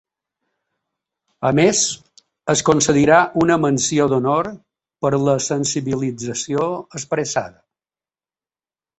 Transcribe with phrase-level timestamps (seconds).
[1.47, 1.81] A més,
[2.53, 4.49] es concedirà una menció d’honor
[5.07, 6.65] per la sensibilització
[7.01, 7.61] expressada.